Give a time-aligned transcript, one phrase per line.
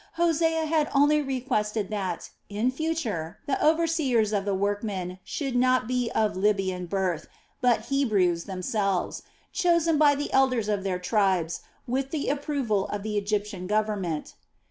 [0.13, 6.09] Hosea had only requested that, in future, the overseers of the workmen should not be
[6.15, 7.27] of Libyan birth,
[7.61, 9.21] but Hebrews themselves,
[9.53, 14.33] chosen by the elders of their tribes with the approval of the Egyptian government.